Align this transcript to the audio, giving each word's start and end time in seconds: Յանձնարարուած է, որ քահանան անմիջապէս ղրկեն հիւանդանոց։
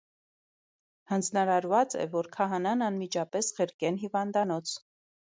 Յանձնարարուած 1.09 1.95
է, 2.03 2.07
որ 2.15 2.29
քահանան 2.35 2.81
անմիջապէս 2.85 3.51
ղրկեն 3.59 4.01
հիւանդանոց։ 4.05 4.73